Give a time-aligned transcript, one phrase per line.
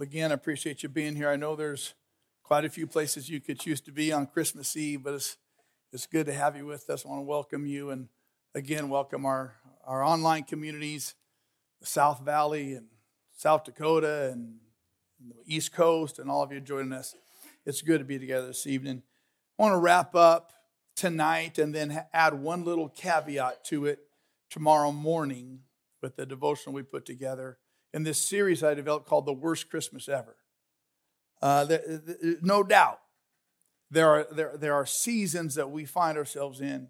[0.00, 1.30] Again, I appreciate you being here.
[1.30, 1.94] I know there's
[2.42, 5.36] quite a few places you could choose to be on Christmas Eve, but it's,
[5.92, 7.06] it's good to have you with us.
[7.06, 8.08] I want to welcome you and
[8.56, 9.54] again welcome our,
[9.86, 11.14] our online communities,
[11.80, 12.86] the South Valley and
[13.36, 14.56] South Dakota and
[15.20, 17.14] the East Coast, and all of you joining us.
[17.64, 19.04] It's good to be together this evening.
[19.56, 20.52] I want to wrap up
[20.96, 24.00] tonight and then add one little caveat to it
[24.50, 25.60] tomorrow morning
[26.02, 27.58] with the devotional we put together
[27.94, 30.36] in this series I developed called The Worst Christmas Ever.
[31.40, 32.98] Uh, there, there, no doubt,
[33.88, 36.88] there are, there, there are seasons that we find ourselves in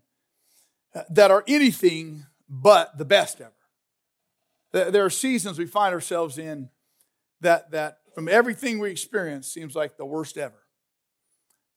[0.94, 4.90] uh, that are anything but the best ever.
[4.90, 6.70] There are seasons we find ourselves in
[7.42, 10.64] that, that from everything we experience seems like the worst ever.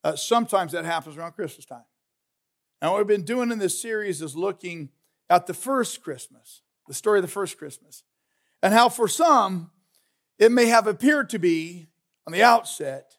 [0.04, 1.84] Uh, sometimes that happens around Christmas time.
[2.82, 4.90] And what we've been doing in this series is looking
[5.30, 8.04] at the first Christmas, the story of the first Christmas
[8.68, 9.72] and how for some
[10.38, 11.88] it may have appeared to be
[12.26, 13.16] on the outset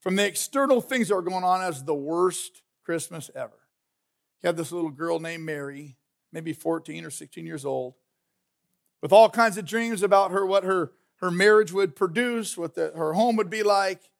[0.00, 3.60] from the external things that are going on as the worst Christmas ever.
[4.42, 5.98] You have this little girl named Mary,
[6.32, 7.94] maybe 14 or 16 years old,
[9.00, 12.90] with all kinds of dreams about her, what her, her marriage would produce, what the,
[12.96, 14.10] her home would be like.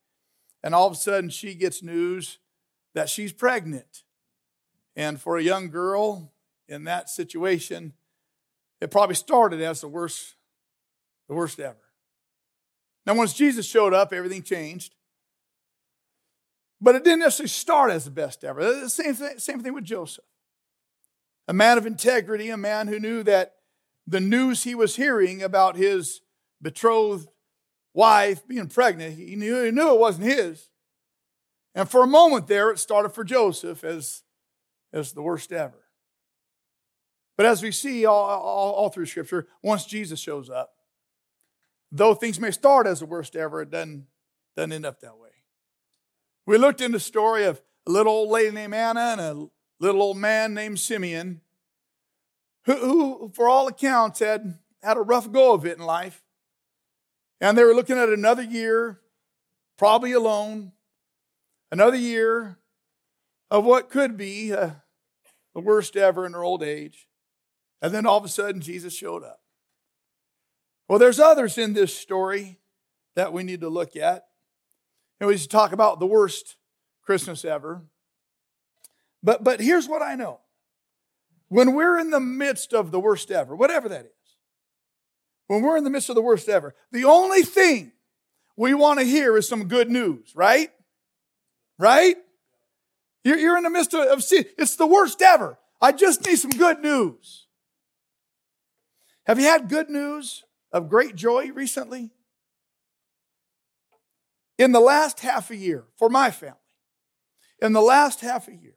[0.62, 2.38] And all of a sudden, she gets news
[2.94, 4.04] that she's pregnant.
[4.94, 6.32] And for a young girl
[6.68, 7.94] in that situation,
[8.80, 10.35] it probably started as the worst,
[11.28, 11.76] the worst ever.
[13.04, 14.94] Now, once Jesus showed up, everything changed.
[16.80, 18.62] But it didn't necessarily start as the best ever.
[18.80, 20.24] The same thing, same thing with Joseph.
[21.48, 23.54] A man of integrity, a man who knew that
[24.06, 26.20] the news he was hearing about his
[26.60, 27.28] betrothed
[27.94, 30.68] wife being pregnant, he knew, he knew it wasn't his.
[31.74, 34.22] And for a moment there, it started for Joseph as,
[34.92, 35.86] as the worst ever.
[37.36, 40.70] But as we see all, all, all, through Scripture, once Jesus shows up,
[41.98, 44.06] though things may start as the worst ever, it doesn't,
[44.56, 45.30] doesn't end up that way.
[46.46, 49.48] We looked into the story of a little old lady named Anna and a
[49.80, 51.40] little old man named Simeon,
[52.64, 56.22] who, who for all accounts, had had a rough go of it in life.
[57.40, 59.00] And they were looking at another year,
[59.76, 60.72] probably alone,
[61.70, 62.58] another year
[63.50, 64.70] of what could be uh,
[65.54, 67.08] the worst ever in their old age.
[67.82, 69.40] And then all of a sudden, Jesus showed up.
[70.88, 72.58] Well, there's others in this story
[73.14, 74.26] that we need to look at.
[75.20, 76.56] And we talk about the worst
[77.02, 77.82] Christmas ever.
[79.22, 80.40] But, but here's what I know
[81.48, 84.10] when we're in the midst of the worst ever, whatever that is,
[85.46, 87.92] when we're in the midst of the worst ever, the only thing
[88.56, 90.70] we want to hear is some good news, right?
[91.78, 92.16] Right?
[93.22, 95.58] You're, you're in the midst of, of, it's the worst ever.
[95.80, 97.46] I just need some good news.
[99.24, 102.10] Have you had good news of great joy recently?
[104.58, 106.56] In the last half a year, for my family,
[107.60, 108.76] in the last half a year,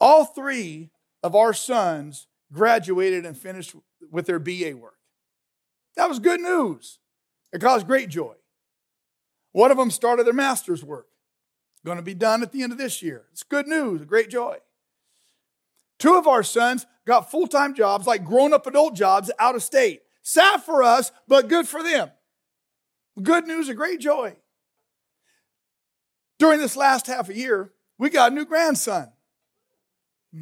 [0.00, 0.90] all three
[1.22, 3.74] of our sons graduated and finished
[4.10, 4.96] with their BA work.
[5.96, 6.98] That was good news.
[7.52, 8.34] It caused great joy.
[9.52, 11.06] One of them started their master's work.
[11.84, 13.24] Going to be done at the end of this year.
[13.32, 14.58] It's good news, great joy.
[15.98, 19.62] Two of our sons got full time jobs, like grown up adult jobs out of
[19.62, 20.02] state.
[20.22, 22.10] Sad for us, but good for them.
[23.20, 24.36] Good news and great joy.
[26.38, 29.12] During this last half a year, we got a new grandson.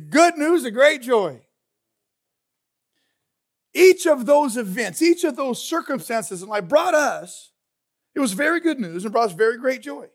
[0.08, 1.42] Good news and great joy.
[3.74, 7.52] Each of those events, each of those circumstances in life brought us,
[8.14, 10.08] it was very good news and brought us very great joy.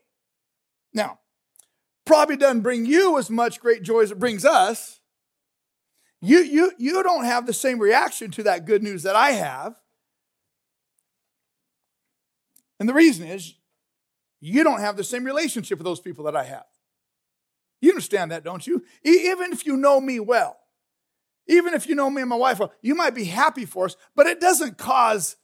[0.92, 1.20] Now,
[2.04, 5.00] probably doesn't bring you as much great joy as it brings us,
[6.26, 9.80] you, you, you don't have the same reaction to that good news that I have.
[12.78, 13.54] And the reason is
[14.40, 16.66] you don't have the same relationship with those people that I have.
[17.80, 18.84] You understand that, don't you?
[19.04, 20.58] Even if you know me well,
[21.46, 23.96] even if you know me and my wife well, you might be happy for us,
[24.14, 25.36] but it doesn't cause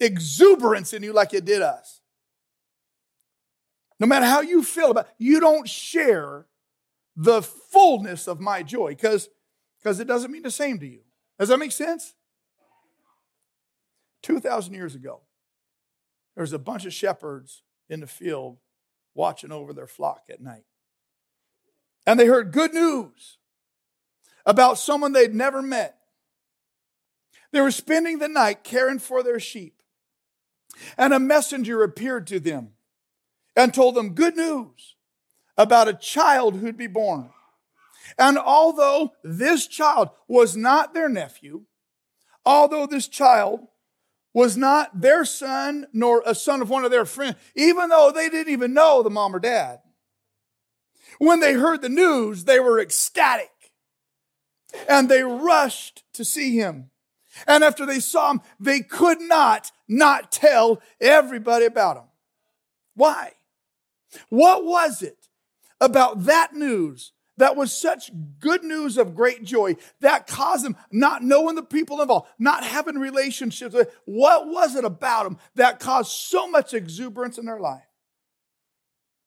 [0.00, 2.00] exuberance in you like it did us.
[3.98, 6.46] No matter how you feel about you don't share
[7.14, 9.28] the fullness of my joy because
[9.86, 10.98] because it doesn't mean the same to you.
[11.38, 12.14] Does that make sense?
[14.22, 15.20] 2,000 years ago,
[16.34, 18.56] there was a bunch of shepherds in the field
[19.14, 20.64] watching over their flock at night.
[22.04, 23.38] And they heard good news
[24.44, 25.96] about someone they'd never met.
[27.52, 29.84] They were spending the night caring for their sheep.
[30.98, 32.70] And a messenger appeared to them
[33.54, 34.96] and told them good news
[35.56, 37.30] about a child who'd be born.
[38.18, 41.64] And although this child was not their nephew,
[42.44, 43.60] although this child
[44.32, 48.28] was not their son nor a son of one of their friends, even though they
[48.28, 49.80] didn't even know the mom or dad.
[51.18, 53.50] When they heard the news, they were ecstatic
[54.88, 56.90] and they rushed to see him.
[57.46, 62.08] And after they saw him, they could not not tell everybody about him.
[62.94, 63.32] Why?
[64.28, 65.28] What was it
[65.80, 68.10] about that news that was such
[68.40, 72.96] good news of great joy that caused them not knowing the people involved, not having
[72.96, 77.82] relationships with, what was it about them that caused so much exuberance in their life?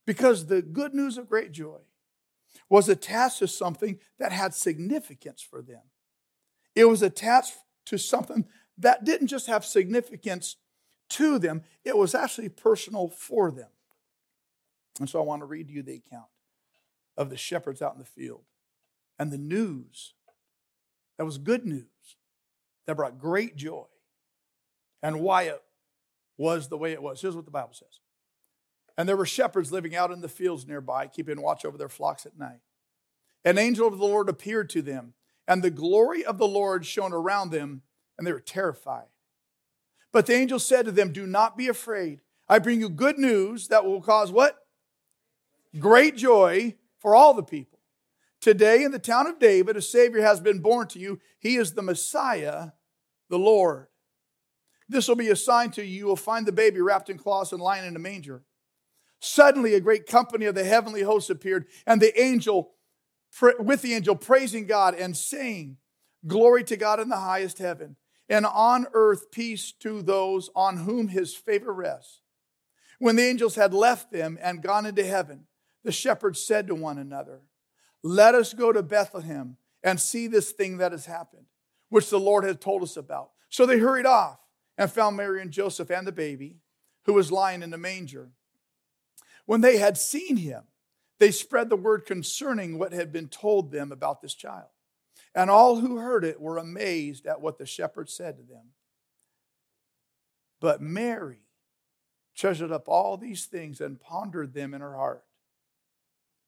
[0.06, 1.80] Because the good news of great joy
[2.68, 5.82] was attached to something that had significance for them.
[6.76, 7.54] It was attached
[7.88, 8.46] to something
[8.78, 10.56] that didn't just have significance
[11.10, 13.70] to them, it was actually personal for them.
[15.00, 16.28] And so I want to read you the account
[17.20, 18.44] of the shepherds out in the field
[19.20, 20.14] and the news
[21.18, 21.84] that was good news
[22.88, 23.86] that brought great joy
[25.04, 25.62] and why it
[26.38, 27.22] was the way it was.
[27.22, 28.00] Here's what the Bible says.
[28.98, 32.26] And there were shepherds living out in the fields nearby, keeping watch over their flocks
[32.26, 32.62] at night.
[33.44, 35.14] An angel of the Lord appeared to them,
[35.48, 37.82] and the glory of the Lord shone around them,
[38.18, 39.08] and they were terrified.
[40.12, 42.22] But the angel said to them, Do not be afraid.
[42.48, 44.58] I bring you good news that will cause what?
[45.78, 47.80] Great joy for all the people.
[48.42, 51.20] Today in the town of David, a Savior has been born to you.
[51.40, 52.70] He is the Messiah,
[53.30, 53.88] the Lord.
[54.88, 56.00] This will be a sign to you.
[56.00, 58.44] You will find the baby wrapped in cloths and lying in a manger.
[59.20, 62.72] Suddenly, a great company of the heavenly hosts appeared, and the angel,
[63.60, 65.78] with the angel, praising God and saying,
[66.26, 67.98] Glory to God in the highest heaven,
[68.30, 72.22] and on earth peace to those on whom his favor rests.
[73.00, 75.46] When the angels had left them and gone into heaven,
[75.84, 77.42] the shepherds said to one another,
[78.04, 81.46] Let us go to Bethlehem and see this thing that has happened,
[81.90, 83.32] which the Lord has told us about.
[83.50, 84.40] So they hurried off
[84.78, 86.58] and found Mary and Joseph and the baby,
[87.06, 88.30] who was lying in the manger.
[89.46, 90.64] When they had seen him,
[91.20, 94.68] they spread the word concerning what had been told them about this child.
[95.36, 98.74] And all who heard it were amazed at what the shepherds said to them.
[100.60, 101.42] But Mary
[102.36, 105.24] treasured up all these things and pondered them in her heart.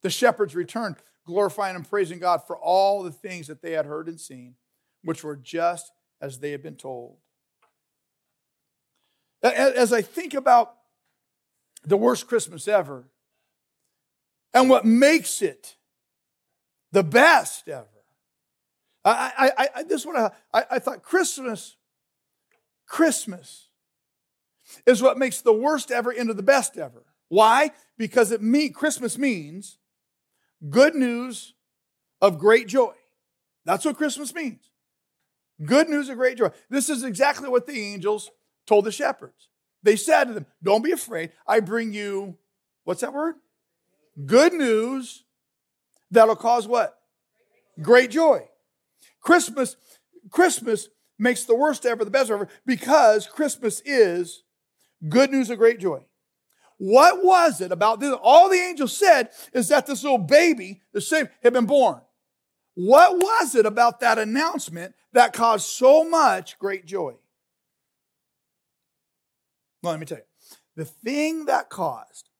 [0.02, 4.08] The shepherds returned, glorifying and praising God for all the things that they had heard
[4.08, 4.56] and seen,
[5.02, 5.90] which were just
[6.20, 7.16] as they had been told.
[9.42, 10.74] As I think about
[11.84, 13.04] the worst Christmas ever.
[14.54, 15.76] And what makes it
[16.92, 17.86] the best ever.
[19.04, 21.76] I, I, I, this is what I, I thought Christmas,
[22.86, 23.68] Christmas
[24.86, 27.02] is what makes the worst ever into the best ever.
[27.28, 27.72] Why?
[27.98, 29.78] Because it mean, Christmas means
[30.68, 31.54] good news
[32.20, 32.92] of great joy.
[33.64, 34.70] That's what Christmas means.
[35.64, 36.50] Good news of great joy.
[36.70, 38.30] This is exactly what the angels
[38.66, 39.48] told the shepherds.
[39.82, 41.32] They said to them, Don't be afraid.
[41.46, 42.36] I bring you,
[42.84, 43.34] what's that word?
[44.26, 45.24] Good news
[46.10, 46.98] that'll cause what?
[47.80, 48.48] Great joy.
[49.20, 49.76] Christmas,
[50.30, 50.88] Christmas
[51.18, 54.42] makes the worst ever the best ever because Christmas is
[55.08, 56.04] good news of great joy.
[56.84, 58.12] What was it about this?
[58.20, 62.00] All the angels said is that this little baby, the same, had been born.
[62.74, 67.14] What was it about that announcement that caused so much great joy?
[69.80, 70.24] Well, let me tell you.
[70.74, 72.30] The thing that caused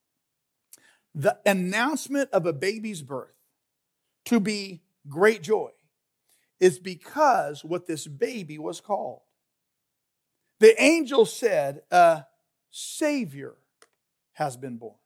[1.14, 3.36] the announcement of a baby's birth
[4.24, 5.70] to be great joy
[6.58, 9.20] is because what this baby was called.
[10.58, 12.24] The angel said, A
[12.70, 13.54] Savior
[14.32, 14.96] has been born.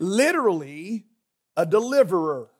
[0.00, 1.06] Literally,
[1.56, 2.50] a deliverer.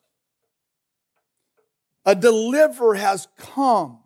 [2.05, 4.01] A deliverer has come.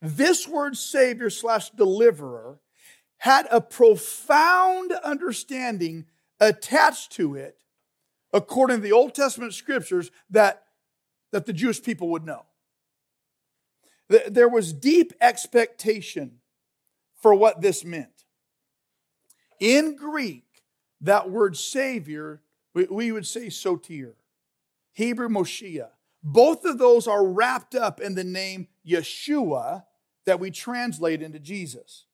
[0.00, 2.60] This word Savior slash deliverer
[3.18, 6.06] had a profound understanding
[6.38, 7.58] attached to it,
[8.32, 10.62] according to the Old Testament scriptures, that,
[11.32, 12.44] that the Jewish people would know.
[14.28, 16.38] There was deep expectation
[17.20, 18.24] for what this meant.
[19.60, 20.47] In Greek,
[21.00, 22.40] that word Savior,
[22.74, 24.14] we would say sotir,
[24.92, 25.90] Hebrew Moshiach.
[26.22, 29.84] Both of those are wrapped up in the name Yeshua
[30.26, 32.06] that we translate into Jesus.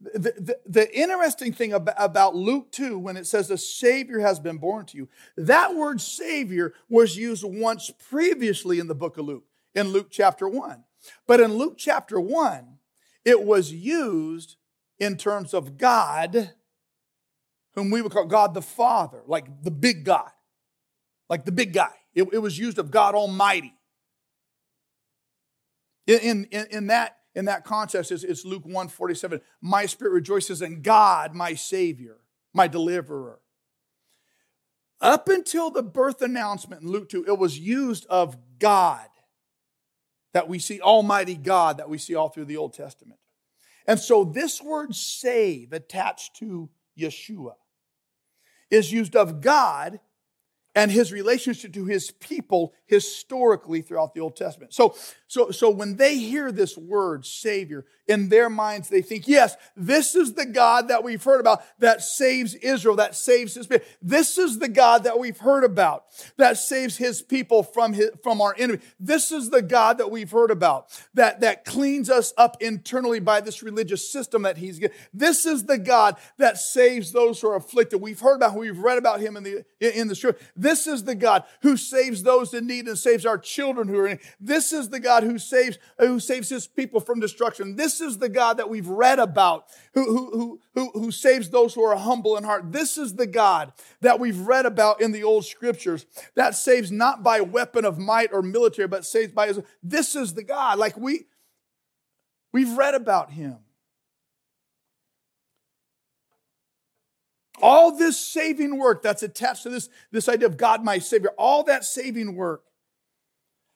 [0.00, 4.40] The, the, the, interesting thing about, about Luke 2, when it says the Savior has
[4.40, 9.26] been born to you, that word Savior was used once previously in the book of
[9.26, 10.82] Luke, in Luke chapter 1.
[11.26, 12.78] But in Luke chapter 1,
[13.24, 14.56] it was used
[14.98, 16.52] in terms of God,
[17.74, 20.30] whom we would call God the Father, like the big God,
[21.28, 21.92] like the big guy.
[22.14, 23.74] It, it was used of God Almighty.
[26.06, 29.40] In, in, in, that, in that context is, is Luke 1 47.
[29.60, 32.18] My spirit rejoices in God, my Savior,
[32.52, 33.38] my deliverer.
[35.00, 39.06] Up until the birth announcement in Luke 2, it was used of God
[40.32, 43.18] that we see, Almighty God, that we see all through the Old Testament.
[43.86, 47.54] And so this word save attached to Yeshua
[48.72, 50.00] is used of God
[50.74, 54.72] and his relationship to his people historically throughout the Old Testament.
[54.72, 54.96] So,
[55.32, 60.14] so, so when they hear this word, Savior, in their minds, they think, yes, this
[60.14, 63.86] is the God that we've heard about that saves Israel, that saves his people.
[64.02, 66.04] This is the God that we've heard about
[66.36, 68.80] that saves his people from, his, from our enemy.
[69.00, 73.40] This is the God that we've heard about that, that cleans us up internally by
[73.40, 74.94] this religious system that he's given.
[75.14, 78.02] This is the God that saves those who are afflicted.
[78.02, 80.44] We've heard about, we've read about him in the, in the scripture.
[80.54, 84.08] This is the God who saves those in need and saves our children who are
[84.08, 84.18] in.
[84.38, 87.76] This is the God who saves, uh, who saves his people from destruction.
[87.76, 91.82] This is the God that we've read about who, who, who, who, saves those who
[91.82, 92.72] are humble in heart.
[92.72, 97.22] This is the God that we've read about in the old scriptures that saves not
[97.22, 99.60] by weapon of might or military, but saves by his.
[99.82, 100.78] This is the God.
[100.78, 101.26] Like we,
[102.52, 103.58] we've read about him.
[107.60, 111.62] All this saving work that's attached to this, this idea of God, my Savior, all
[111.64, 112.64] that saving work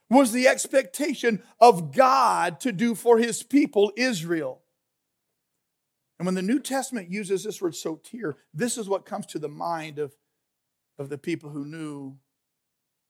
[0.09, 4.63] was the expectation of God to do for his people, Israel.
[6.19, 9.49] And when the New Testament uses this word soter, this is what comes to the
[9.49, 10.15] mind of,
[10.99, 12.17] of the people who knew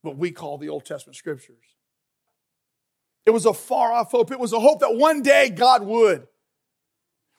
[0.03, 1.65] what we call the Old Testament scriptures.
[3.26, 4.31] It was a far off hope.
[4.31, 6.26] It was a hope that one day God would.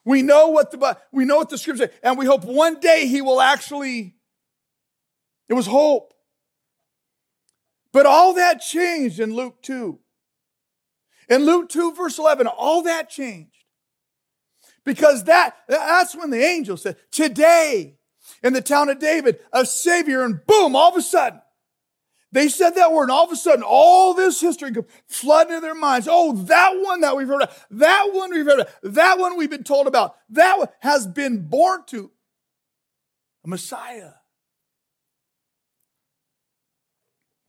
[0.06, 3.22] We know what the we know what the scripture and we hope one day he
[3.22, 4.16] will actually.
[5.50, 6.14] It was hope.
[7.98, 9.98] But all that changed in Luke 2.
[11.30, 13.66] In Luke 2, verse 11, all that changed.
[14.86, 17.98] Because that, that's when the angel said, Today,
[18.44, 21.42] in the town of David, a Savior, and boom, all of a sudden,
[22.32, 25.66] they said that word, and all of a sudden, all this history comes flooding into
[25.66, 26.08] their minds.
[26.08, 29.50] Oh, that one that we've heard of, that one we've heard of, that one we've
[29.50, 32.12] been told about, that one has been born to
[33.44, 34.12] a Messiah.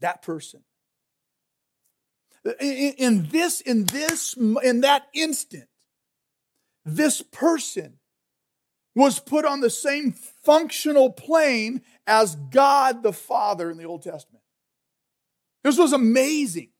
[0.00, 0.62] That person.
[2.47, 5.69] Uh, in, in this, in this, in that instant,
[6.85, 7.99] this person
[8.95, 14.43] was put on the same functional plane as God the Father in the Old Testament.
[15.62, 16.71] This was amazing.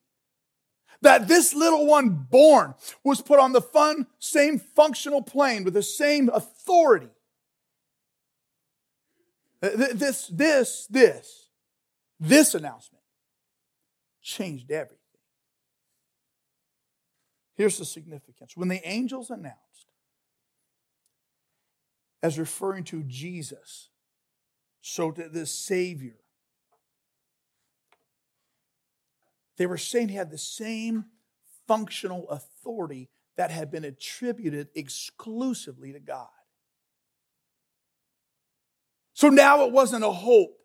[1.03, 5.83] That this little one born was put on the fun, same functional plane with the
[5.83, 7.11] same authority.
[9.63, 11.51] Uh, this, this, this,
[12.19, 12.98] this announcement
[14.29, 14.99] changed everything.
[17.55, 18.57] Here's the significance.
[18.57, 19.57] When the angels announced,
[22.23, 23.89] as referring to Jesus,
[24.81, 26.19] so to the Savior,
[29.59, 31.07] They were saying he had the same
[31.67, 36.29] functional authority that had been attributed exclusively to God.
[39.13, 40.58] So now it wasn't a hope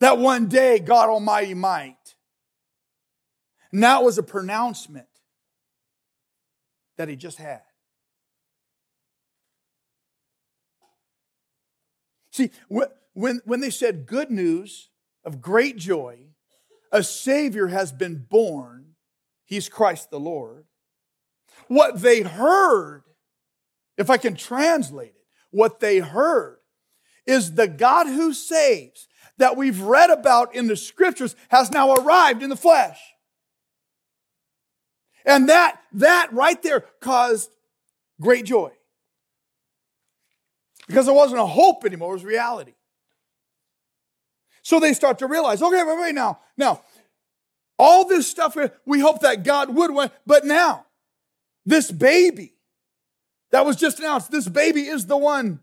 [0.00, 2.14] that one day God Almighty might.
[3.72, 5.08] Now it was a pronouncement
[6.96, 7.62] that he just had.
[12.30, 14.90] See, when, when they said good news
[15.24, 16.18] of great joy,
[16.90, 18.94] a Savior has been born.
[19.44, 20.64] He's Christ the Lord.
[21.68, 23.02] What they heard,
[23.96, 26.58] if I can translate it, what they heard
[27.26, 32.42] is the God who saves that we've read about in the scriptures has now arrived
[32.42, 32.98] in the flesh.
[35.24, 37.50] And that, that right there caused
[38.20, 38.70] great joy.
[40.86, 42.74] Because it wasn't a hope anymore, it was reality.
[44.62, 46.82] So they start to realize, okay, wait, wait, now, now,
[47.78, 50.86] all this stuff we hope that God would win, but now,
[51.66, 52.54] this baby
[53.50, 55.60] that was just announced, this baby is the one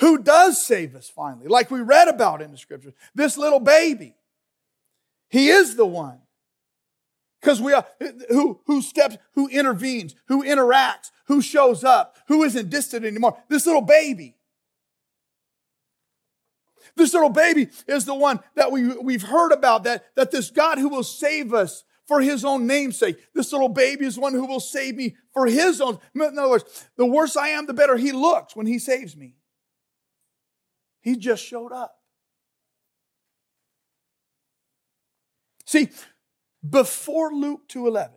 [0.00, 2.94] who does save us finally, like we read about in the scriptures.
[3.14, 4.14] This little baby,
[5.28, 6.18] he is the one.
[7.40, 7.86] Because we are
[8.28, 13.38] who who steps, who intervenes, who interacts, who shows up, who isn't distant anymore.
[13.48, 14.36] This little baby.
[16.96, 20.78] This little baby is the one that we, we've heard about, that, that this God
[20.78, 23.16] who will save us for his own namesake.
[23.32, 25.98] This little baby is one who will save me for his own.
[26.14, 29.36] In other words, the worse I am, the better he looks when he saves me.
[31.00, 31.96] He just showed up.
[35.64, 35.88] See,
[36.68, 38.10] before Luke 2:11,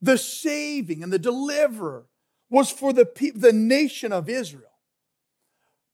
[0.00, 2.06] the saving and the deliverer
[2.50, 4.70] was for the, pe- the nation of Israel.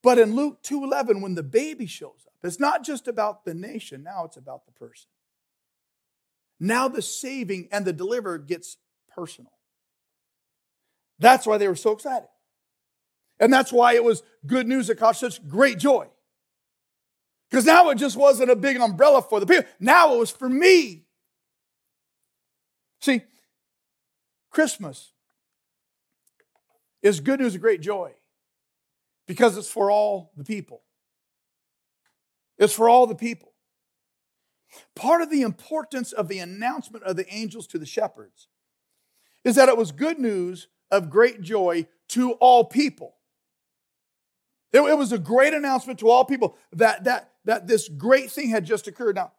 [0.03, 4.03] But in Luke 2:11 when the baby shows up, it's not just about the nation,
[4.03, 5.09] now it's about the person.
[6.59, 8.77] Now the saving and the deliverer gets
[9.15, 9.53] personal.
[11.19, 12.29] That's why they were so excited.
[13.43, 16.07] And that's why it was good news that caused such great joy.
[17.51, 19.65] Because now it just wasn't a big umbrella for the people.
[19.81, 21.07] Now it was for me.
[23.01, 23.23] See,
[24.51, 25.11] Christmas
[27.03, 28.13] is good news of great joy
[29.27, 30.83] because it's for all the people.
[32.59, 33.55] It's for all the people.
[34.95, 38.47] Part of the importance of the announcement of the angels to the shepherds
[39.45, 43.17] is that it was good news of great joy to all people.
[44.73, 48.49] It, it was a great announcement to all people that, that, that this great thing
[48.49, 49.17] had just occurred.
[49.17, 49.33] Now,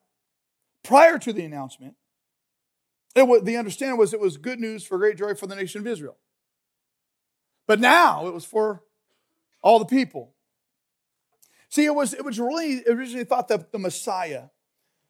[0.83, 1.95] prior to the announcement,
[3.15, 5.87] it the understanding was it was good news for great joy for the nation of
[5.87, 6.17] Israel.
[7.67, 8.83] But now it was for
[9.61, 10.33] all the people.
[11.69, 14.45] See, it was, it was really originally thought that the Messiah,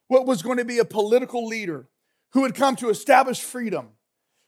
[0.07, 1.89] what was going to be a political leader
[2.31, 3.89] who would come to establish freedom,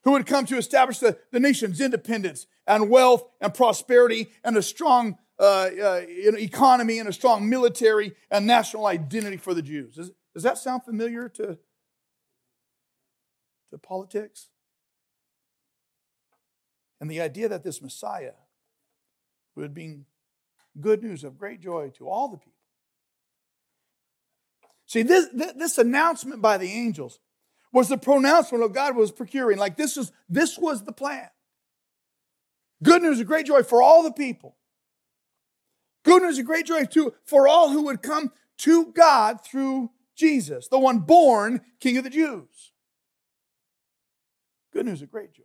[0.03, 4.61] who would come to establish the, the nation's independence and wealth and prosperity and a
[4.61, 9.95] strong uh, uh, economy and a strong military and national identity for the Jews.
[9.95, 11.57] Does, does that sound familiar to,
[13.71, 14.47] to politics?
[17.01, 18.33] And the idea that this Messiah
[19.55, 20.05] would bring
[20.79, 22.51] good news of great joy to all the people.
[24.87, 27.19] See, this, this announcement by the angels
[27.71, 29.57] was the pronouncement of God was procuring.
[29.57, 31.27] Like this was, this was the plan.
[32.83, 34.55] Good news of great joy for all the people.
[36.05, 40.67] Good news of great joy to, for all who would come to God through Jesus,
[40.67, 42.71] the one born King of the Jews.
[44.71, 45.43] Good news of great joy.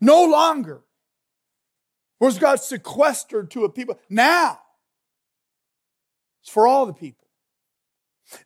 [0.00, 0.80] No longer
[2.18, 3.98] was God sequestered to a people.
[4.08, 4.60] Now,
[6.42, 7.26] it's for all the people.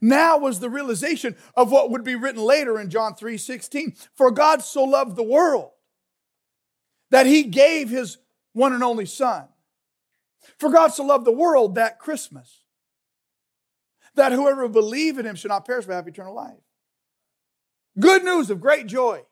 [0.00, 3.94] Now was the realization of what would be written later in John 3 16.
[4.16, 5.70] For God so loved the world
[7.10, 8.18] that he gave his
[8.54, 9.46] one and only Son.
[10.58, 12.62] For God so loved the world that Christmas,
[14.14, 16.60] that whoever believe in him should not perish but have eternal life.
[17.98, 19.22] Good news of great joy.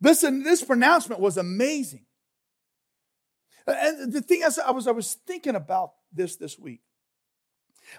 [0.00, 2.04] This, this pronouncement was amazing.
[3.66, 6.82] And the thing is, I was, I was thinking about this this week.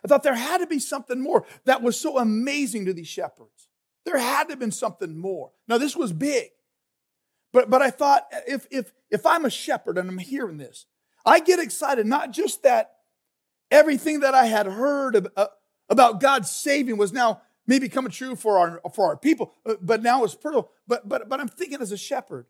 [0.04, 3.70] I thought there had to be something more that was so amazing to these shepherds.
[4.06, 5.52] There had to have been something more.
[5.68, 6.50] Now, this was big.
[7.58, 10.86] But, but I thought if, if, if I'm a shepherd and I'm hearing this,
[11.26, 12.98] I get excited, not just that
[13.72, 15.48] everything that I had heard uh,
[15.90, 20.04] about God's saving was now maybe coming true for our, for our people, uh, but
[20.04, 20.70] now it's personal.
[20.88, 22.46] But, but, but I'm thinking as a shepherd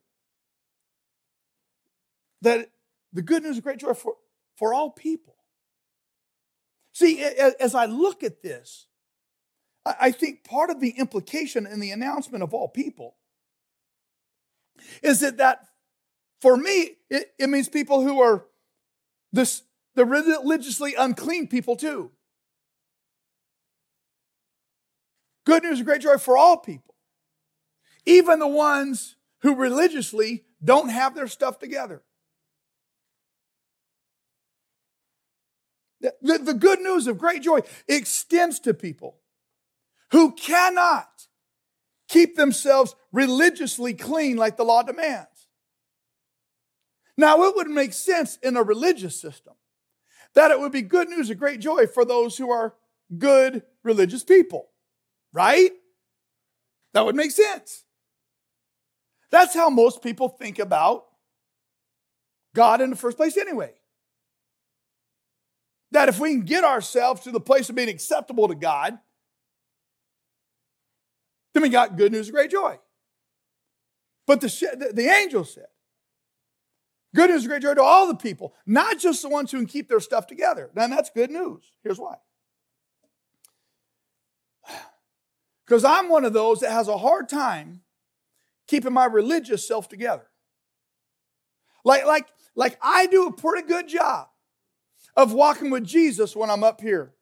[2.41, 2.69] that
[3.13, 4.15] the good news of great joy for,
[4.57, 5.37] for all people.
[6.91, 8.87] See, as I look at this,
[9.85, 13.15] I think part of the implication in the announcement of all people
[15.01, 15.67] is it that
[16.41, 18.45] for me, it, it means people who are
[19.31, 19.63] this,
[19.95, 22.11] the religiously unclean people too.
[25.45, 26.95] Good news great joy for all people,
[28.05, 32.03] even the ones who religiously don't have their stuff together.
[36.01, 39.17] The, the, the good news of great joy extends to people
[40.11, 41.16] who cannot
[42.07, 45.47] keep themselves religiously clean like the law demands.
[47.17, 49.55] Now, it would make sense in a religious system
[50.35, 52.75] that it would be good news of great joy for those who are
[53.17, 54.69] good religious people,
[55.33, 55.71] right?
[56.93, 57.85] That would make sense.
[59.31, 61.05] That's how most people think about
[62.53, 63.73] God in the first place, anyway.
[65.91, 68.99] That if we can get ourselves to the place of being acceptable to God,
[71.57, 72.77] then we got good news great joy.
[74.27, 75.65] But the, the angel said,
[77.15, 79.89] Good news great joy to all the people, not just the ones who can keep
[79.89, 80.69] their stuff together.
[80.75, 81.63] Then that's good news.
[81.83, 82.17] Here's why.
[85.65, 87.81] Because I'm one of those that has a hard time
[88.67, 90.27] keeping my religious self together.
[91.83, 94.27] Like, like, like I do a pretty good job
[95.15, 97.15] of walking with Jesus when I'm up here.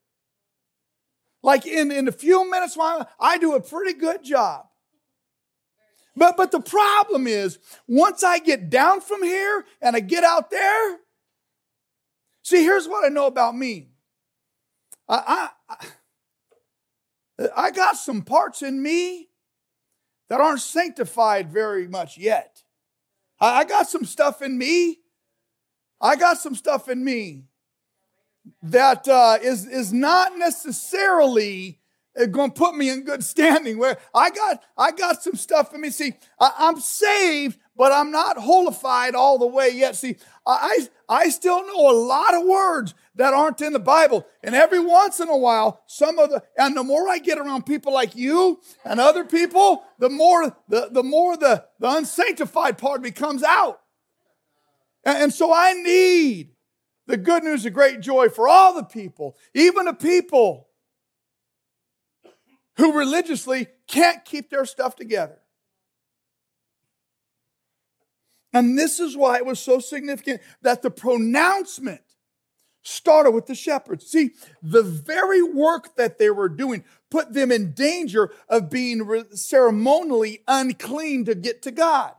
[1.45, 4.65] Like in, in a few minutes, I do a pretty good job.
[6.15, 10.49] But, but the problem is, once I get down from here and I get out
[10.49, 10.97] there,
[12.41, 13.89] see, here's what I know about me.
[15.07, 19.29] I, I, I got some parts in me
[20.29, 22.63] that aren't sanctified very much yet.
[23.39, 24.97] I got some stuff in me.
[26.01, 27.43] I got some stuff in me
[28.63, 31.79] that uh, is is not necessarily
[32.31, 33.77] going to put me in good standing.
[33.77, 35.89] Where I got I got some stuff in me.
[35.89, 39.95] See, I, I'm saved, but I'm not holified all the way yet.
[39.95, 44.25] See, I, I still know a lot of words that aren't in the Bible.
[44.43, 47.65] And every once in a while, some of the, and the more I get around
[47.65, 53.01] people like you and other people, the more the, the more the, the unsanctified part
[53.01, 53.81] becomes out.
[55.03, 56.54] And, and so I need
[57.07, 60.67] the good news of great joy for all the people, even the people
[62.77, 65.39] who religiously can't keep their stuff together.
[68.53, 72.01] And this is why it was so significant that the pronouncement
[72.83, 74.05] started with the shepherds.
[74.05, 80.41] See, the very work that they were doing put them in danger of being ceremonially
[80.47, 82.13] unclean to get to God.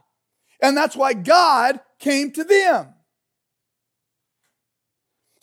[0.61, 2.95] And that's why God came to them.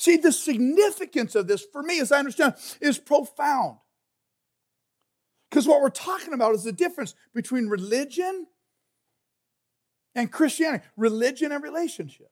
[0.03, 3.77] See, the significance of this, for me, as I understand, is profound.
[5.49, 8.47] Because what we're talking about is the difference between religion
[10.13, 12.29] and Christianity, religion and relationship.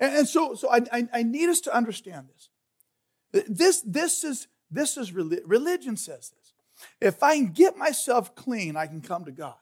[0.00, 3.46] And, and so, so I, I, I, need us to understand this.
[3.48, 6.52] This, this is, this is religion says this.
[7.00, 9.54] If I can get myself clean, I can come to God.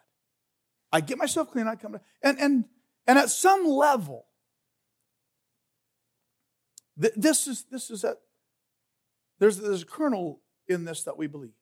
[0.90, 2.64] I get myself clean, I come to and and
[3.06, 4.26] and at some level,
[7.00, 8.16] th- this is this is a
[9.38, 11.52] there's there's a kernel in this that we believe.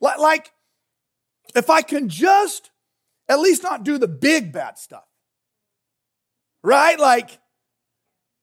[0.00, 0.52] Like,
[1.54, 2.72] if I can just
[3.28, 5.04] at least not do the big bad stuff.
[6.62, 6.98] Right?
[6.98, 7.38] Like,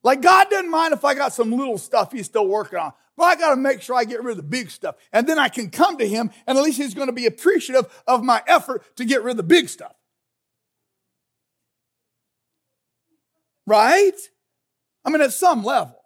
[0.02, 2.92] like God doesn't mind if I got some little stuff he's still working on.
[3.16, 4.96] But I got to make sure I get rid of the big stuff.
[5.12, 7.86] And then I can come to him and at least he's going to be appreciative
[8.06, 9.94] of my effort to get rid of the big stuff.
[13.66, 14.16] Right?
[15.04, 16.00] I mean, at some level.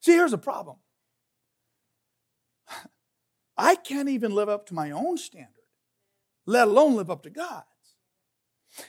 [0.00, 0.76] See, here's a problem.
[3.56, 5.48] I can't even live up to my own standard,
[6.46, 7.66] let alone live up to God's.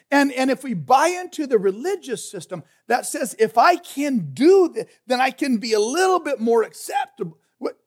[0.10, 4.70] And, and if we buy into the religious system that says if I can do
[4.74, 7.38] this, then I can be a little bit more acceptable.
[7.58, 7.78] What?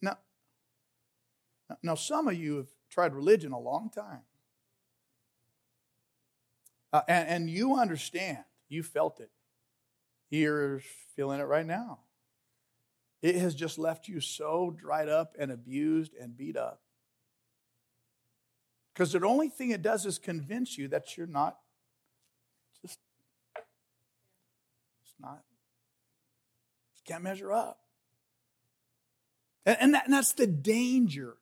[0.00, 0.18] Now,
[1.82, 4.20] now, some of you have tried religion a long time.
[6.92, 9.30] Uh, and, and you understand, you felt it.
[10.30, 10.80] You're
[11.16, 12.00] feeling it right now.
[13.22, 16.80] It has just left you so dried up and abused and beat up.
[18.94, 21.58] Because the only thing it does is convince you that you're not
[22.82, 22.98] just,
[25.02, 25.42] it's not,
[26.92, 27.78] just can't measure up.
[29.66, 31.36] And, and, that, and that's the danger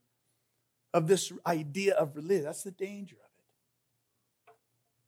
[0.92, 2.44] of this idea of religion.
[2.44, 3.16] That's the danger.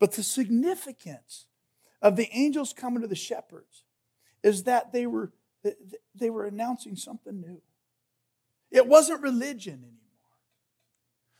[0.01, 1.47] But the significance
[2.03, 3.85] of the angels coming to the shepherds
[4.43, 5.31] is that they were
[6.15, 7.61] they were announcing something new.
[8.71, 9.97] It wasn't religion anymore.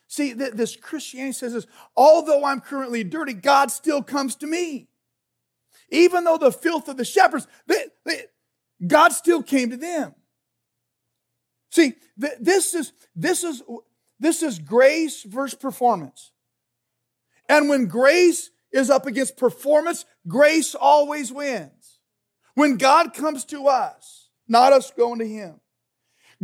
[0.09, 4.89] See, this Christianity says this although I'm currently dirty, God still comes to me.
[5.91, 8.25] Even though the filth of the shepherds, they, they,
[8.87, 10.15] God still came to them.
[11.71, 13.63] See, this is this is
[14.19, 16.30] this is grace versus performance.
[17.51, 21.99] And when grace is up against performance, grace always wins.
[22.55, 25.61] When God comes to us, not us going to Him.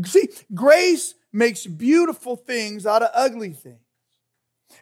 [0.05, 3.79] See, grace makes beautiful things out of ugly things.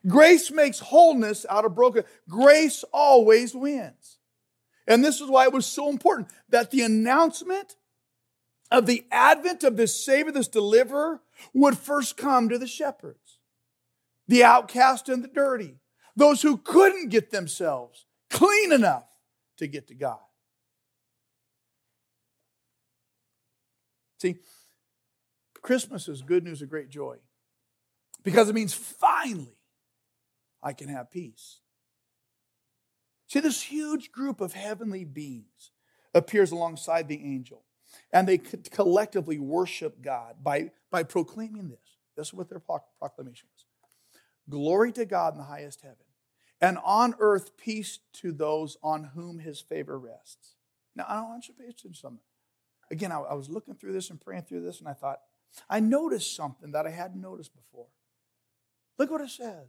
[0.06, 2.04] Grace makes wholeness out of broken.
[2.26, 4.16] Grace always wins.
[4.86, 7.76] And this is why it was so important that the announcement
[8.70, 11.20] of the advent of this Savior, this deliverer,
[11.52, 13.40] would first come to the shepherds,
[14.26, 15.80] the outcast and the dirty,
[16.16, 19.06] those who couldn't get themselves clean enough
[19.58, 20.18] to get to God.
[24.18, 24.36] See,
[25.62, 27.16] Christmas is good news of great joy
[28.22, 29.58] because it means finally
[30.62, 31.60] I can have peace.
[33.28, 35.72] See, this huge group of heavenly beings
[36.14, 37.64] appears alongside the angel,
[38.12, 41.98] and they collectively worship God by, by proclaiming this.
[42.16, 43.66] This is what their proclamation was
[44.48, 46.03] Glory to God in the highest heaven,
[46.64, 50.54] and on earth peace to those on whom his favor rests.
[50.96, 52.20] Now, I don't want you to pay attention to something
[52.90, 55.20] again, I, I was looking through this and praying through this, and I thought,
[55.68, 57.86] I noticed something that I hadn't noticed before.
[58.98, 59.68] Look what it says.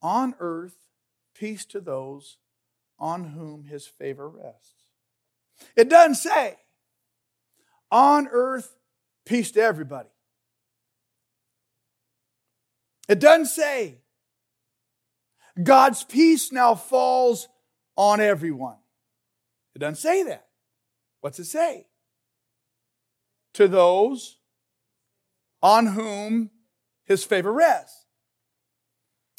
[0.00, 0.76] On earth,
[1.34, 2.38] peace to those
[2.98, 4.84] on whom his favor rests.
[5.76, 6.56] It doesn't say
[7.90, 8.76] on earth,
[9.24, 10.08] peace to everybody.
[13.08, 13.98] It doesn't say
[15.62, 17.48] God's peace now falls
[17.96, 18.76] on everyone.
[19.74, 20.46] It doesn't say that.
[21.20, 21.86] What's it say?
[23.54, 24.38] To those
[25.62, 26.50] on whom
[27.04, 28.04] his favor rests.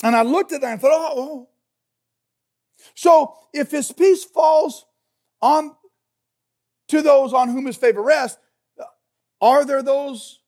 [0.03, 1.49] And I looked at that and thought, oh, oh.
[2.95, 4.85] So if his peace falls
[5.41, 5.75] on
[6.87, 8.39] to those on whom his favor rests,
[9.41, 10.39] are there those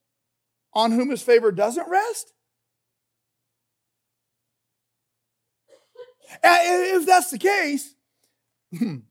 [0.74, 2.34] on whom his favor doesn't rest?
[6.44, 7.96] If that's the case,
[8.72, 9.02] if,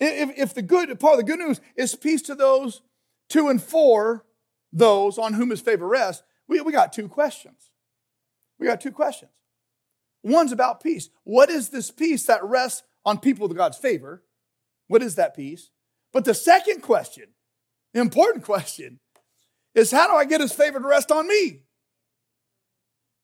[0.00, 2.82] if the good part of the good news is peace to those
[3.28, 4.24] two and four,
[4.72, 7.70] those on whom his favor rests, we, we got two questions.
[8.58, 9.30] We got two questions.
[10.22, 11.08] One's about peace.
[11.24, 14.22] What is this peace that rests on people with God's favor?
[14.88, 15.70] What is that peace?
[16.12, 17.28] But the second question,
[17.94, 19.00] the important question,
[19.74, 21.60] is how do I get his favor to rest on me?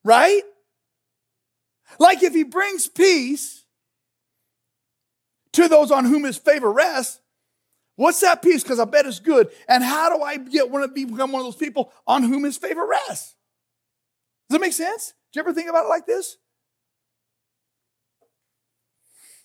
[0.03, 0.43] Right?
[1.99, 3.65] Like if he brings peace
[5.53, 7.19] to those on whom his favor rests,
[7.95, 8.63] what's that peace?
[8.63, 9.49] Because I bet it's good.
[9.67, 12.57] And how do I get one of become one of those people on whom his
[12.57, 13.35] favor rests?
[14.49, 15.13] Does that make sense?
[15.31, 16.37] Do you ever think about it like this?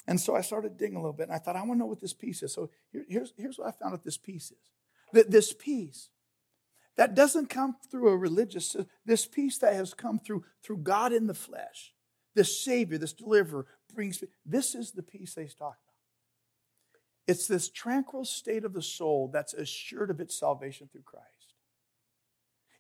[0.07, 1.87] And so I started digging a little bit, and I thought, I want to know
[1.87, 2.53] what this peace is.
[2.53, 4.73] So here, here's, here's what I found out this peace is.
[5.13, 6.11] That this peace
[6.97, 11.27] that doesn't come through a religious, this peace that has come through, through God in
[11.27, 11.92] the flesh,
[12.35, 15.79] this Savior, this deliverer brings, this is the peace they talk about.
[17.27, 21.27] It's this tranquil state of the soul that's assured of its salvation through Christ.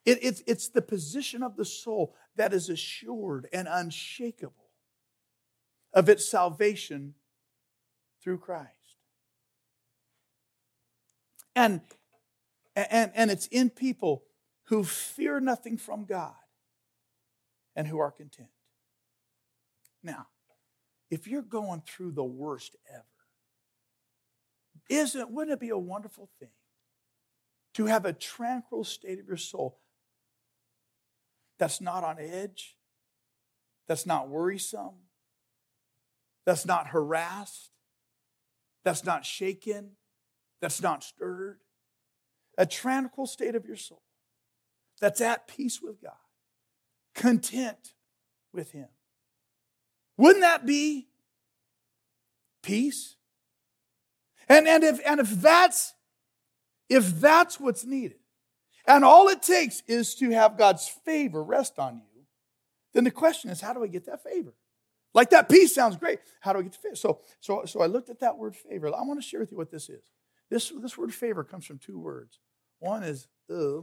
[0.05, 4.71] It, it's, it's the position of the soul that is assured and unshakable
[5.93, 7.15] of its salvation
[8.23, 8.69] through Christ.
[11.55, 11.83] And,
[12.75, 14.25] and, and it's in people
[14.65, 16.35] who fear nothing from God
[17.77, 18.49] and who are content.
[20.03, 20.27] Now,
[21.11, 23.05] if you're going through the worst ever,
[24.89, 26.51] isn't wouldn't it be a wonderful thing
[27.75, 29.79] to have a tranquil state of your soul
[31.59, 32.77] that's not on edge,
[33.87, 34.95] that's not worrisome,
[36.45, 37.71] that's not harassed,
[38.85, 39.93] that's not shaken,
[40.61, 41.59] that's not stirred?
[42.59, 44.03] A tranquil state of your soul
[45.01, 46.13] that's at peace with God,
[47.15, 47.95] content
[48.53, 48.89] with Him.
[50.17, 51.09] Wouldn't that be
[52.63, 53.17] peace?
[54.49, 55.95] And, and, if, and if that's
[56.89, 58.19] if that's what's needed,
[58.87, 62.25] and all it takes is to have God's favor rest on you,
[62.93, 64.53] then the question is, how do I get that favor?
[65.15, 66.19] Like that peace sounds great.
[66.41, 66.97] How do I get the favor?
[66.97, 68.89] So, so, so I looked at that word favor.
[68.89, 70.03] I want to share with you what this is.
[70.51, 72.39] This, this word favor comes from two words.
[72.79, 73.83] One is uh.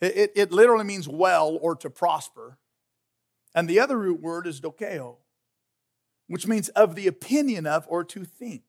[0.00, 2.58] It, it, it literally means well or to prosper.
[3.54, 5.16] And the other root word is dokeo,
[6.26, 8.62] which means of the opinion of or to think.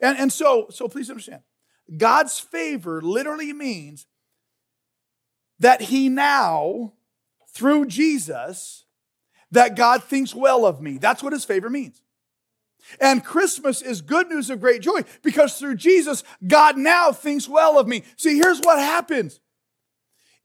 [0.00, 1.42] And, and so, so please understand,
[1.96, 4.06] God's favor literally means
[5.58, 6.92] that he now,
[7.50, 8.84] through Jesus,
[9.52, 10.98] that God thinks well of me.
[10.98, 12.02] That's what his favor means.
[13.00, 17.78] And Christmas is good news of great joy because through Jesus, God now thinks well
[17.78, 18.04] of me.
[18.16, 19.40] See, here's what happens.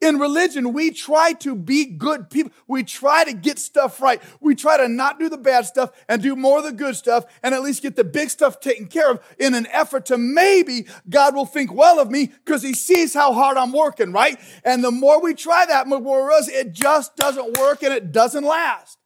[0.02, 2.52] In religion, we try to be good people.
[2.68, 4.20] We try to get stuff right.
[4.40, 7.26] We try to not do the bad stuff and do more of the good stuff
[7.44, 10.88] and at least get the big stuff taken care of in an effort to maybe
[11.08, 14.40] God will think well of me because he sees how hard I'm working, right?
[14.66, 18.44] And the more we try that, the more it just doesn't work and it doesn't
[18.44, 18.98] last.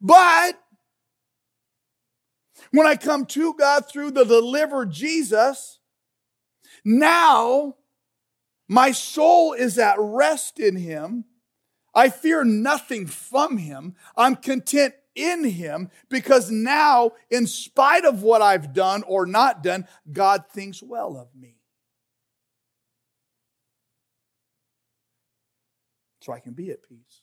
[0.00, 0.58] But
[2.72, 5.78] when I come to God through the deliverer Jesus,
[6.84, 7.76] now
[8.66, 11.26] my soul is at rest in him.
[11.94, 13.94] I fear nothing from him.
[14.16, 19.86] I'm content in him because now, in spite of what I've done or not done,
[20.10, 21.56] God thinks well of me.
[26.22, 27.22] So I can be at peace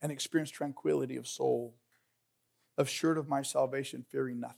[0.00, 1.74] and experience tranquility of soul,
[2.76, 4.56] assured of my salvation, fearing nothing.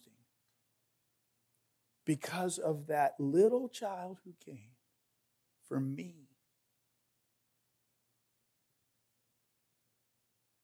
[2.05, 4.71] Because of that little child who came
[5.69, 6.29] for me.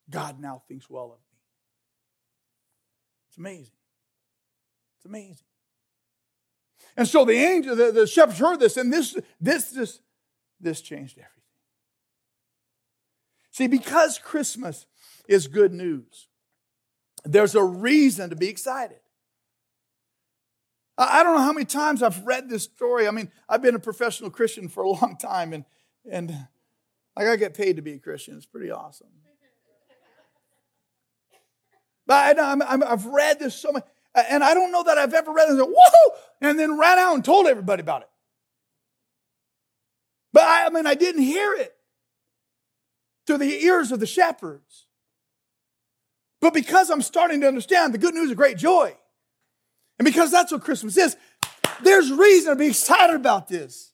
[0.08, 1.38] God now thinks well of me.
[3.28, 3.72] It's amazing.
[4.98, 5.46] It's amazing.
[6.96, 10.00] And so the angel, the, the shepherds heard this, and this, this, this,
[10.60, 11.42] this changed everything.
[13.50, 14.86] See, because Christmas
[15.26, 16.28] is good news.
[17.24, 18.98] There's a reason to be excited.
[20.98, 23.08] I don't know how many times I've read this story.
[23.08, 25.64] I mean, I've been a professional Christian for a long time, and,
[26.10, 26.30] and
[27.16, 28.36] like I get paid to be a Christian.
[28.36, 29.08] It's pretty awesome.
[32.06, 32.56] But I,
[32.88, 35.60] have read this so much, and I don't know that I've ever read it and
[35.60, 38.08] said, whoa, and then ran out and told everybody about it.
[40.32, 41.74] But I, I mean, I didn't hear it
[43.26, 44.86] through the ears of the shepherds.
[46.42, 48.94] But because I'm starting to understand the good news of great joy,
[49.98, 51.16] and because that's what Christmas is,
[51.82, 53.92] there's reason to be excited about this.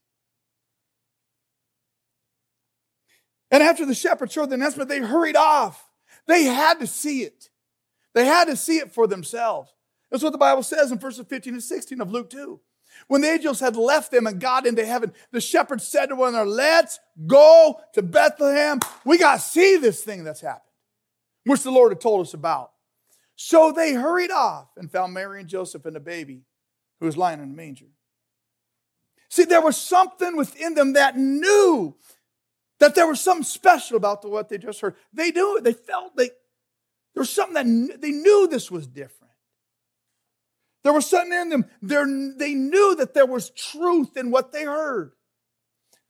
[3.51, 5.85] And after the shepherds heard the announcement, they hurried off.
[6.27, 7.51] They had to see it.
[8.15, 9.73] They had to see it for themselves.
[10.11, 12.61] That's what the Bible says in verses 15 and 16 of Luke 2.
[13.07, 16.31] When the angels had left them and got into heaven, the shepherds said to one
[16.31, 18.81] another, Let's go to Bethlehem.
[19.05, 20.68] We got to see this thing that's happened,
[21.49, 22.71] which the Lord had told us about.
[23.37, 26.43] So they hurried off and found Mary and Joseph and the baby
[26.99, 27.87] who was lying in the manger.
[29.31, 31.95] See, there was something within them that knew
[32.81, 34.95] that there was something special about the, what they just heard.
[35.13, 35.65] They knew it.
[35.65, 36.31] They felt they,
[37.15, 39.33] there was something that they knew this was different.
[40.85, 41.65] There was something in them.
[41.83, 45.13] They're, they knew that there was truth in what they heard.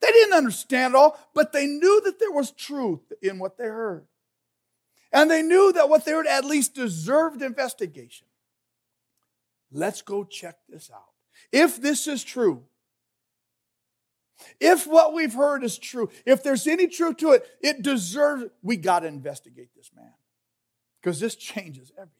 [0.01, 3.64] They didn't understand it all, but they knew that there was truth in what they
[3.64, 4.07] heard.
[5.12, 8.27] And they knew that what they heard at least deserved investigation.
[9.71, 11.11] Let's go check this out.
[11.53, 12.64] If this is true,
[14.61, 18.77] if what we've heard is true, if there's any truth to it, it deserves, we
[18.77, 20.12] got to investigate this man
[21.01, 22.14] because this changes everything.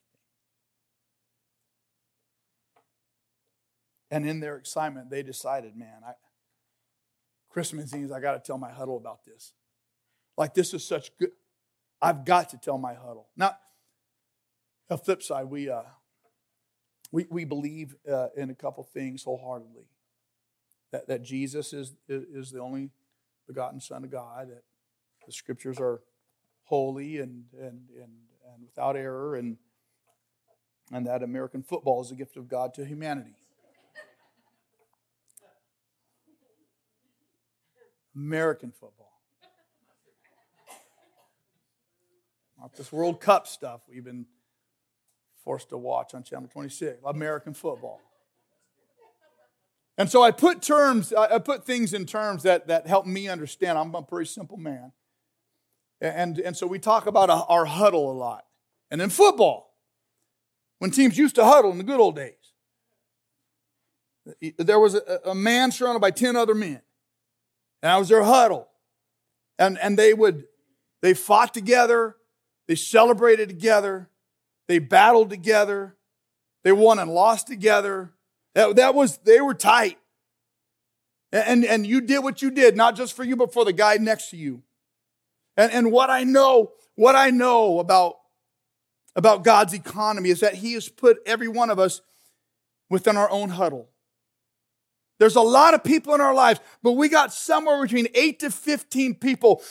[4.11, 6.12] And in their excitement, they decided, man, I,
[7.51, 9.53] Christmas Eve, I got to tell my huddle about this.
[10.37, 11.31] Like, this is such good.
[12.00, 13.28] I've got to tell my huddle.
[13.37, 13.56] Now,
[14.88, 15.82] the flip side, we, uh,
[17.11, 19.88] we, we believe uh, in a couple things wholeheartedly
[20.92, 22.90] that, that Jesus is, is the only
[23.46, 24.62] begotten Son of God, that
[25.26, 26.02] the scriptures are
[26.64, 28.12] holy and, and, and,
[28.54, 29.56] and without error, and,
[30.92, 33.34] and that American football is a gift of God to humanity.
[38.14, 39.08] American football.
[42.61, 44.27] Not this World Cup stuff we've been
[45.44, 46.99] forced to watch on Channel 26.
[47.07, 48.01] American football.
[49.97, 53.77] And so I put terms, I put things in terms that, that help me understand.
[53.77, 54.92] I'm a pretty simple man.
[56.01, 58.44] And, and so we talk about our huddle a lot.
[58.92, 59.75] And in football,
[60.79, 62.35] when teams used to huddle in the good old days,
[64.57, 66.81] there was a, a man surrounded by 10 other men.
[67.83, 68.68] And I was their huddle.
[69.59, 70.44] And, and they would,
[71.01, 72.14] they fought together,
[72.68, 74.09] they celebrated together,
[74.68, 75.96] they battled together,
[76.62, 78.12] they won and lost together.
[78.54, 79.98] That, that was, they were tight.
[81.33, 83.96] And, and you did what you did, not just for you, but for the guy
[83.96, 84.62] next to you.
[85.57, 88.16] And, and what I know, what I know about,
[89.16, 92.00] about God's economy is that He has put every one of us
[92.88, 93.88] within our own huddle.
[95.18, 98.50] There's a lot of people in our lives, but we got somewhere between 8 to
[98.50, 99.62] 15 people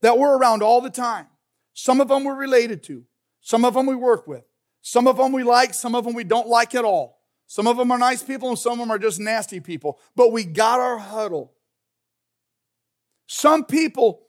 [0.00, 1.26] that we're around all the time.
[1.74, 3.04] Some of them we're related to,
[3.40, 4.44] some of them we work with,
[4.82, 7.20] some of them we like, some of them we don't like at all.
[7.46, 10.32] Some of them are nice people and some of them are just nasty people, but
[10.32, 11.52] we got our huddle.
[13.26, 14.26] Some people,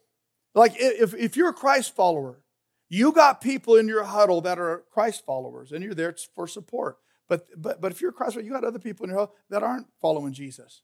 [0.53, 2.41] like if, if you're a Christ follower,
[2.89, 6.97] you got people in your huddle that are Christ followers and you're there for support.
[7.29, 9.36] But, but, but if you're a Christ follower, you got other people in your huddle
[9.49, 10.82] that aren't following Jesus.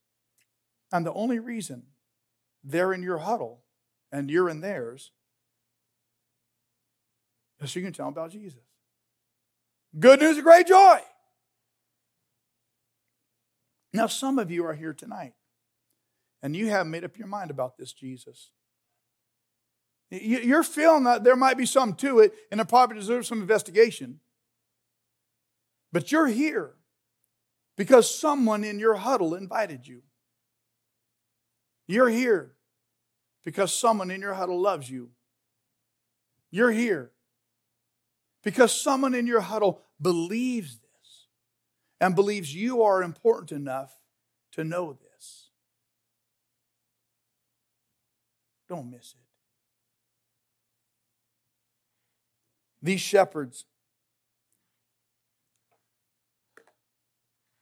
[0.92, 1.84] And the only reason
[2.64, 3.64] they're in your huddle
[4.12, 5.12] and you're in theirs
[7.66, 8.62] so you can tell them about Jesus.
[9.98, 11.00] Good news of great joy.
[13.92, 15.34] Now, some of you are here tonight
[16.42, 18.52] and you haven't made up your mind about this Jesus.
[20.12, 24.20] You're feeling that there might be something to it and it probably deserves some investigation.
[25.92, 26.76] But you're here
[27.78, 30.02] because someone in your huddle invited you.
[31.88, 32.54] You're here
[33.44, 35.10] because someone in your huddle loves you.
[36.52, 37.12] You're here
[38.44, 41.28] because someone in your huddle believes this
[42.00, 44.00] and believes you are important enough
[44.54, 45.50] to know this.
[48.68, 49.26] Don't miss it.
[52.82, 53.66] These shepherds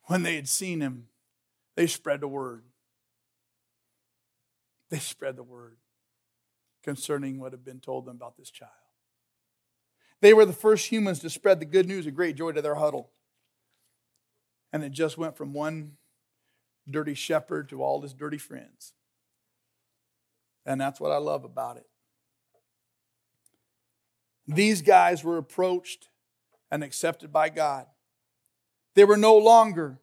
[0.08, 1.08] when they had seen him,
[1.76, 2.64] they spread the word.
[4.90, 5.78] They spread the word
[6.82, 8.72] concerning what had been told them about this child.
[10.22, 12.76] They were the first humans to spread the good news of great joy to their
[12.76, 13.12] huddle.
[14.74, 15.94] And it just went from one
[16.90, 18.94] dirty shepherd to all his dirty friends.
[20.66, 21.86] And that's what I love about it.
[24.48, 26.10] These guys were approached
[26.72, 27.86] and accepted by God.
[28.96, 30.00] They were no longer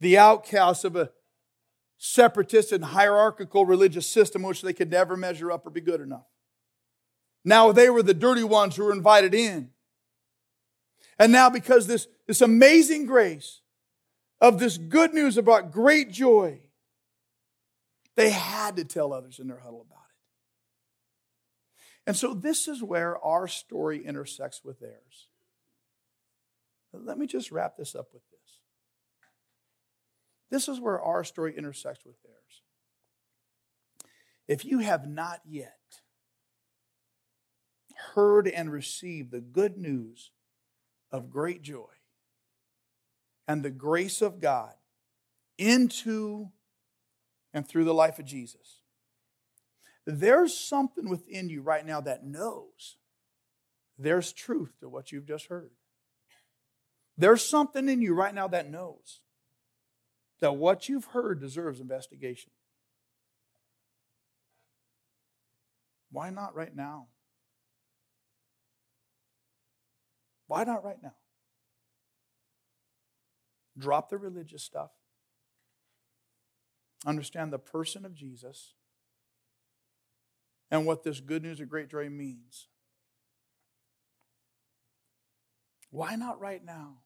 [0.00, 1.10] the outcasts of a
[1.98, 6.26] separatist and hierarchical religious system which they could never measure up or be good enough.
[7.48, 9.70] Now they were the dirty ones who were invited in.
[11.18, 13.62] And now, because this, this amazing grace
[14.38, 16.60] of this good news about great joy,
[18.16, 20.04] they had to tell others in their huddle about
[22.04, 22.08] it.
[22.08, 25.28] And so, this is where our story intersects with theirs.
[26.92, 28.58] Let me just wrap this up with this.
[30.50, 32.62] This is where our story intersects with theirs.
[34.46, 35.78] If you have not yet
[38.14, 40.30] heard and received the good news
[41.10, 41.86] of great joy
[43.46, 44.74] and the grace of God
[45.56, 46.50] into
[47.52, 48.80] and through the life of Jesus,
[50.06, 52.98] there's something within you right now that knows
[53.98, 55.70] there's truth to what you've just heard.
[57.16, 59.20] There's something in you right now that knows
[60.40, 62.52] that what you've heard deserves investigation.
[66.12, 67.08] Why not right now?
[70.48, 71.14] Why not right now?
[73.78, 74.90] Drop the religious stuff.
[77.06, 78.74] Understand the person of Jesus
[80.70, 82.66] and what this good news of great joy means.
[85.90, 86.96] Why not right now?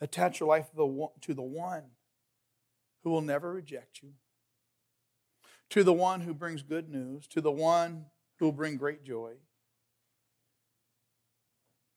[0.00, 1.84] Attach your life to the one
[3.02, 4.14] who will never reject you,
[5.70, 8.06] to the one who brings good news, to the one
[8.38, 9.34] who will bring great joy.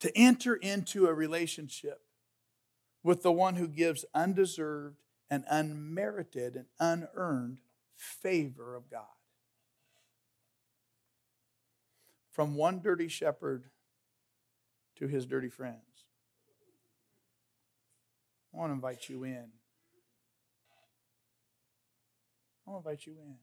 [0.02, 2.02] To enter into a relationship
[3.04, 4.98] with the one who gives undeserved
[5.30, 7.58] and unmerited and unearned
[7.96, 9.06] favor of God.
[12.30, 13.66] From one dirty shepherd
[14.98, 16.06] to his dirty friends.
[18.54, 19.48] I want to invite you in.
[22.66, 23.36] I want to invite you in.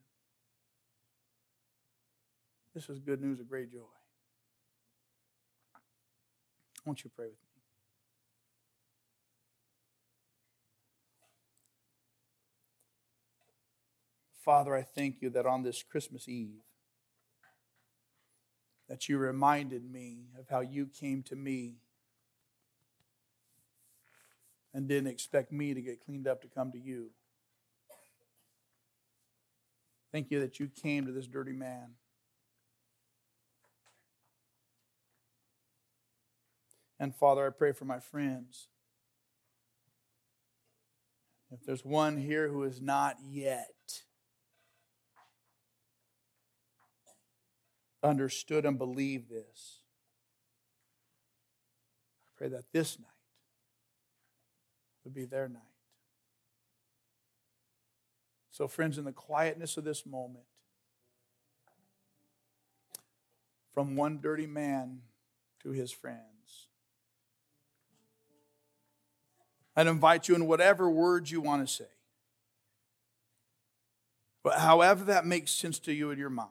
[2.75, 4.04] This is good news of great joy.
[6.85, 7.39] I want you pray with me.
[14.45, 16.61] Father, I thank you that on this Christmas Eve,
[18.89, 21.77] that you reminded me of how you came to me
[24.75, 27.11] and didn't expect me to get cleaned up to come to you.
[30.13, 31.93] Thank you that you came to this dirty man.
[36.99, 38.69] And Father, I pray for my friends.
[41.51, 44.03] If there's one here who is not yet
[48.03, 49.81] understood and believed this,
[52.27, 53.07] I pray that this night
[55.05, 55.63] would be their night.
[58.51, 60.45] So, friends, in the quietness of this moment,
[63.73, 65.03] from one dirty man
[65.63, 66.34] to his friends,
[69.77, 71.89] I'd invite you in whatever words you want to say.
[74.43, 76.51] But however that makes sense to you in your mind,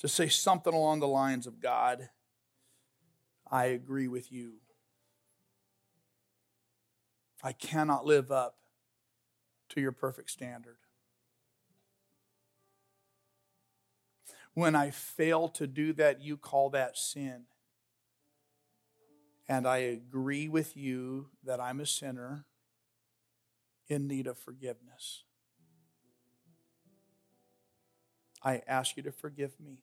[0.00, 2.08] to say something along the lines of God,
[3.50, 4.54] I agree with you.
[7.42, 8.56] I cannot live up
[9.70, 10.76] to your perfect standard.
[14.54, 17.44] When I fail to do that, you call that sin.
[19.48, 22.44] And I agree with you that I'm a sinner
[23.88, 25.24] in need of forgiveness.
[28.42, 29.78] I ask you to forgive me.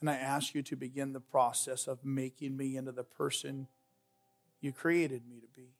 [0.00, 3.68] And I ask you to begin the process of making me into the person
[4.60, 5.74] you created me to be,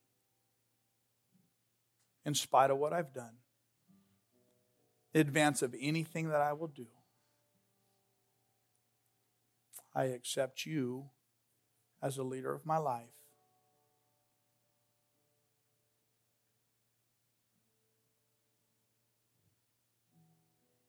[2.24, 3.36] in spite of what I've done,
[5.12, 6.86] in advance of anything that I will do.
[9.94, 11.10] I accept you
[12.06, 13.02] as a leader of my life.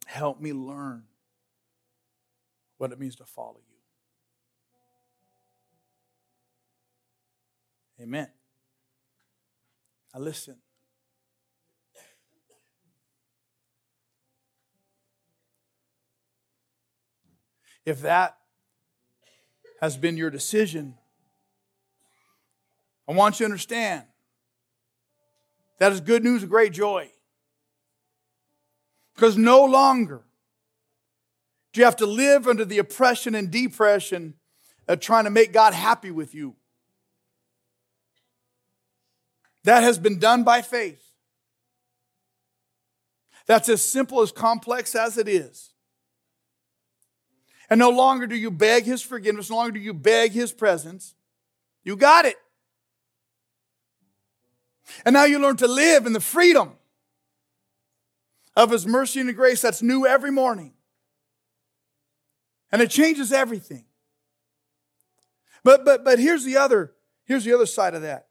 [0.05, 1.05] Help me learn
[2.77, 3.57] what it means to follow
[7.97, 8.03] you.
[8.03, 8.27] Amen.
[10.13, 10.57] Now listen.
[17.85, 18.37] If that
[19.81, 20.95] has been your decision,
[23.07, 24.03] I want you to understand
[25.79, 27.09] that is good news of great joy.
[29.15, 30.23] Because no longer
[31.73, 34.35] do you have to live under the oppression and depression
[34.87, 36.55] of trying to make God happy with you.
[39.63, 41.03] That has been done by faith.
[43.47, 45.73] That's as simple as complex as it is.
[47.69, 51.15] And no longer do you beg his forgiveness, no longer do you beg his presence.
[51.83, 52.37] You got it.
[55.05, 56.73] And now you learn to live in the freedom
[58.55, 60.73] of his mercy and grace that's new every morning.
[62.71, 63.85] And it changes everything.
[65.63, 66.93] But but but here's the other
[67.25, 68.27] here's the other side of that.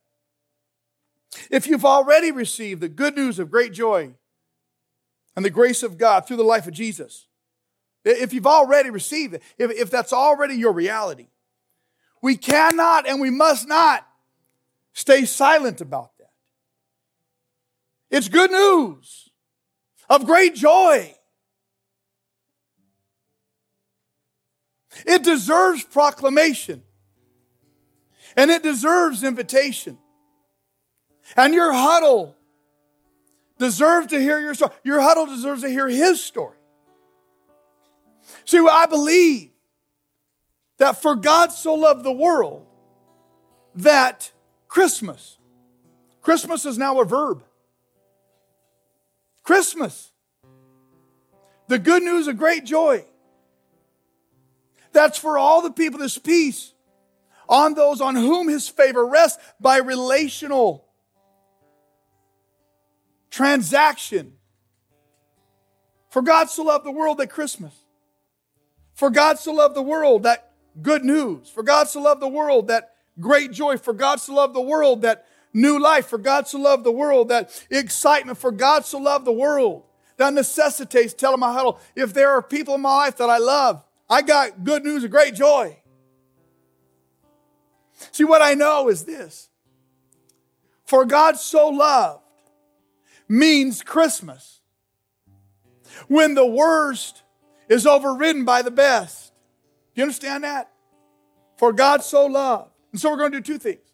[1.51, 4.15] If you've already received the good news of great joy
[5.35, 7.27] and the grace of God through the life of Jesus,
[8.05, 11.29] if you've already received it, if, if that's already your reality,
[12.23, 14.07] we cannot and we must not
[14.93, 16.16] stay silent about.
[18.11, 19.31] It's good news
[20.09, 21.15] of great joy.
[25.05, 26.83] It deserves proclamation
[28.37, 29.99] and it deserves invitation.
[31.37, 32.37] And your huddle
[33.59, 34.73] deserves to hear your story.
[34.85, 36.57] Your huddle deserves to hear his story.
[38.45, 39.51] See, I believe
[40.79, 42.67] that for God so loved the world
[43.75, 44.31] that
[44.69, 45.39] Christmas,
[46.21, 47.43] Christmas is now a verb.
[49.47, 50.11] Christmas,
[51.69, 53.05] the good news of great joy.
[54.93, 56.73] That's for all the people, this peace
[57.49, 60.85] on those on whom his favor rests by relational
[63.31, 64.33] transaction.
[66.11, 67.73] For God so loved the world that Christmas.
[68.95, 71.49] For God so loved the world that good news.
[71.49, 73.77] For God so loved the world that great joy.
[73.77, 75.25] For God so loved the world that
[75.57, 76.07] new life.
[76.07, 78.39] For God so loved the world that excitement.
[78.39, 79.83] For God so loved the world
[80.19, 83.83] that necessitates, tell my huddle, if there are people in my life that I love,
[84.09, 85.77] I got good news and great joy.
[88.13, 89.49] See, what I know is this.
[90.85, 92.23] For God so loved
[93.29, 94.61] means Christmas.
[96.09, 97.23] When the worst
[97.69, 99.33] is overridden by the best.
[99.95, 100.71] Do you understand that?
[101.57, 102.71] For God so loved.
[102.93, 103.86] And so we're going to do two things.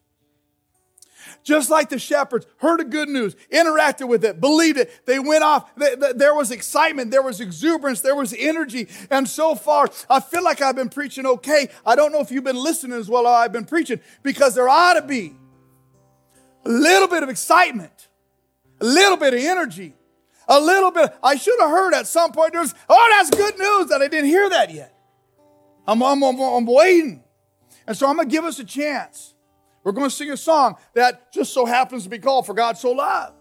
[1.42, 5.42] Just like the shepherds heard the good news, interacted with it, believed it, they went
[5.42, 5.70] off.
[5.76, 8.88] There was excitement, there was exuberance, there was energy.
[9.10, 11.68] And so far, I feel like I've been preaching okay.
[11.84, 14.68] I don't know if you've been listening as well as I've been preaching because there
[14.68, 15.34] ought to be
[16.64, 18.08] a little bit of excitement,
[18.80, 19.94] a little bit of energy,
[20.48, 21.12] a little bit.
[21.22, 24.26] I should have heard at some point there's, oh, that's good news that I didn't
[24.26, 24.96] hear that yet.
[25.86, 27.24] I'm, I'm, I'm, I'm waiting.
[27.86, 29.34] And so I'm going to give us a chance.
[29.84, 32.78] We're going to sing a song that just so happens to be called For God
[32.78, 33.34] So Loved.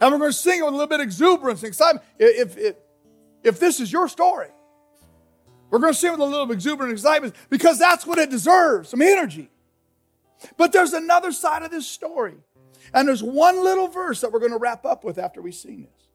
[0.00, 2.04] And we're going to sing it with a little bit of exuberance and excitement.
[2.18, 2.76] If, if,
[3.42, 4.48] if this is your story,
[5.70, 8.28] we're going to sing it with a little exuberance and excitement because that's what it
[8.28, 9.50] deserves some energy.
[10.56, 12.34] But there's another side of this story.
[12.92, 15.82] And there's one little verse that we're going to wrap up with after we sing
[15.82, 16.08] this.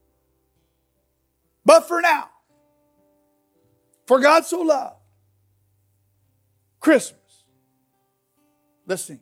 [1.65, 2.29] But for now,
[4.05, 4.95] for God so loved,
[6.79, 7.26] Christmas.
[8.87, 9.19] Let's sing.